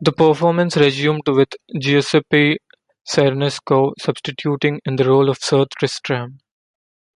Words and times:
The 0.00 0.12
performance 0.12 0.76
resumed 0.76 1.26
with 1.28 1.48
Giuseppe 1.80 2.58
Cernusco 3.08 3.94
substituting 3.98 4.82
in 4.84 4.96
the 4.96 5.04
role 5.06 5.30
of 5.30 5.38
Sir 5.40 5.64
Tristram. 5.78 6.40